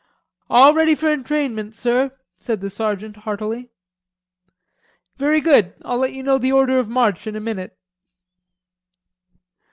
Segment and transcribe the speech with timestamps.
[0.49, 3.69] "All ready for entrainment, sir," said the sergeant heartily.
[5.17, 7.77] "Very good, I'll let you know the order of march in a minute."